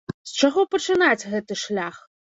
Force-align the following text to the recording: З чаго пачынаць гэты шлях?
З 0.29 0.39
чаго 0.43 0.63
пачынаць 0.71 1.27
гэты 1.35 1.61
шлях? 1.65 2.05